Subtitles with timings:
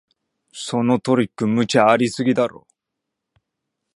[0.51, 2.65] そのトリック、無茶ありすぎだろ